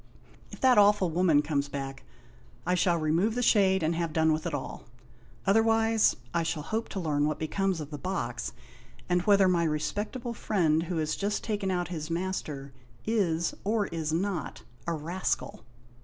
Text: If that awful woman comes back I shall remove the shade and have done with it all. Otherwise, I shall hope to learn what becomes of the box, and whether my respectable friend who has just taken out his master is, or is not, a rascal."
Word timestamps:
If 0.49 0.59
that 0.61 0.79
awful 0.79 1.11
woman 1.11 1.43
comes 1.43 1.69
back 1.69 2.03
I 2.65 2.73
shall 2.73 2.97
remove 2.97 3.35
the 3.35 3.43
shade 3.43 3.83
and 3.83 3.93
have 3.93 4.11
done 4.13 4.33
with 4.33 4.47
it 4.47 4.53
all. 4.55 4.85
Otherwise, 5.45 6.15
I 6.33 6.41
shall 6.41 6.63
hope 6.63 6.89
to 6.89 6.99
learn 6.99 7.27
what 7.27 7.37
becomes 7.37 7.79
of 7.79 7.91
the 7.91 7.99
box, 7.99 8.51
and 9.07 9.21
whether 9.27 9.47
my 9.47 9.63
respectable 9.63 10.33
friend 10.33 10.81
who 10.81 10.97
has 10.97 11.15
just 11.15 11.43
taken 11.43 11.69
out 11.69 11.89
his 11.89 12.09
master 12.09 12.73
is, 13.05 13.53
or 13.63 13.85
is 13.89 14.11
not, 14.11 14.63
a 14.87 14.93
rascal." 14.93 15.63